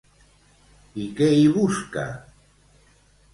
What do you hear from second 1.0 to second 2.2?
I què hi busca?